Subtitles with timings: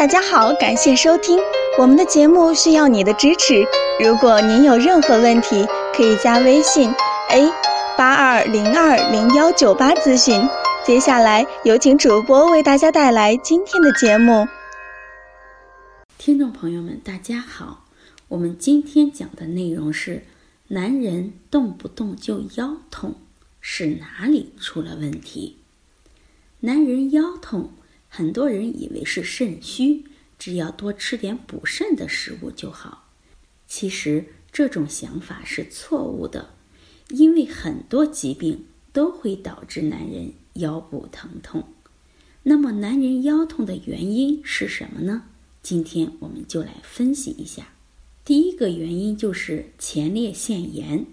[0.00, 1.38] 大家好，感谢收听
[1.78, 3.62] 我们的节目，需要你的支持。
[4.02, 6.90] 如果您有任何问题，可以加微信
[7.28, 7.52] a
[7.98, 10.40] 八二零二零幺九八咨询。
[10.86, 14.48] 接下来有请主播为大家带来今天的节目。
[16.16, 17.84] 听众朋友们，大家好，
[18.28, 20.24] 我们今天讲的内容是：
[20.68, 23.16] 男人动不动就腰痛，
[23.60, 25.58] 是哪里出了问题？
[26.60, 27.72] 男人腰痛。
[28.12, 30.04] 很多人以为是肾虚，
[30.36, 33.08] 只要多吃点补肾的食物就好。
[33.68, 36.50] 其实这种想法是错误的，
[37.10, 41.68] 因为很多疾病都会导致男人腰部疼痛。
[42.42, 45.22] 那么，男人腰痛的原因是什么呢？
[45.62, 47.68] 今天我们就来分析一下。
[48.24, 51.06] 第一个原因就是前列腺炎，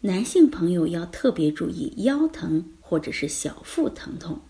[0.00, 4.40] 男性朋友要特别注意腰疼或者是小腹疼痛。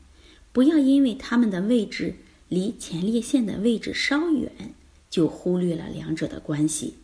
[0.55, 2.15] 不要因为它们的位置
[2.49, 4.73] 离前列腺的位置稍远，
[5.11, 6.95] 就忽略了两者的关系。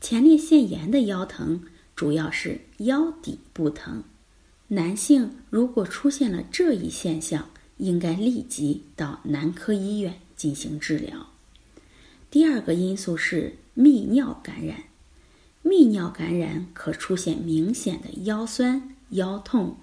[0.00, 1.62] 前列腺炎的腰疼
[1.94, 4.02] 主要是腰底部疼，
[4.68, 11.28] 男性如果出现了这一现象，应该立即到男科医院进行治疗。
[12.28, 14.82] 第二个因素是泌尿感染，
[15.62, 19.76] 泌尿感染可出现明显的腰酸、腰痛、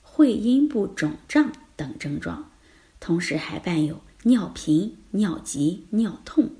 [0.00, 1.50] 会阴部肿胀。
[1.76, 2.50] 等症状，
[2.98, 6.50] 同时还伴有尿频、尿急、尿痛。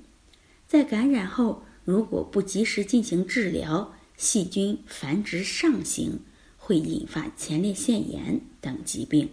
[0.67, 6.19] 在感染后，如果不及时进行治疗，细菌繁殖上行，
[6.57, 9.29] 会引发前列腺炎等疾病，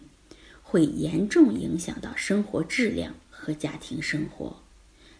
[0.62, 4.62] 会严重影响到生活质量和家庭生活，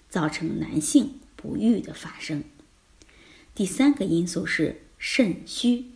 [0.09, 2.45] 造成男性不育的发生。
[3.55, 5.87] 第三个因素是肾虚，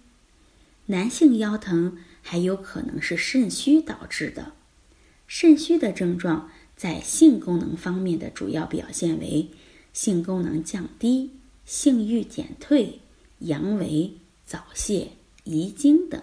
[0.86, 4.54] 男性腰疼还有可能是肾虚导致的。
[5.28, 9.50] 肾虚的症状在性功能方面的主要表现为
[9.92, 11.30] 性功能降低、
[11.66, 12.98] 性欲减退、
[13.40, 14.12] 阳痿、
[14.46, 15.08] 早泄、
[15.44, 16.22] 遗精等。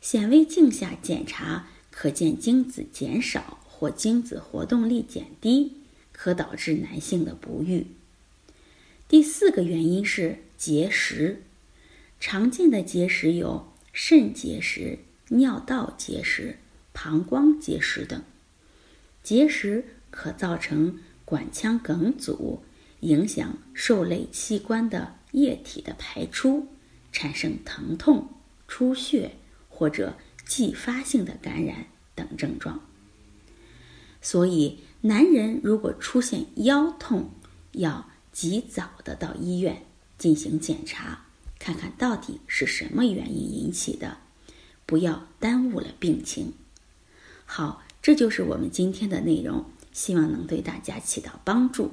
[0.00, 5.74] 显微镜下检查可见精子减少或精子活动力减低，
[6.10, 7.86] 可导致男性的不育。
[9.06, 11.42] 第四个原因是结石，
[12.18, 16.58] 常见的结石有肾结石、尿道结石。
[17.02, 18.22] 膀胱结石等，
[19.22, 22.62] 结石可造成管腔梗阻，
[23.00, 26.68] 影响受累器官的液体的排出，
[27.10, 28.28] 产生疼痛、
[28.68, 29.36] 出血
[29.70, 32.78] 或者继发性的感染等症状。
[34.20, 37.30] 所以，男人如果出现腰痛，
[37.72, 39.86] 要及早的到医院
[40.18, 41.24] 进行检查，
[41.58, 44.18] 看看到底是什么原因引起的，
[44.84, 46.52] 不要耽误了病情。
[47.52, 51.90] 好，这就是我们今天的内容，希望能对大家起到帮助。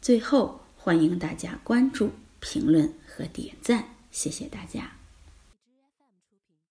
[0.00, 4.92] 最后，欢迎大家关注、评论和点赞，谢谢大家。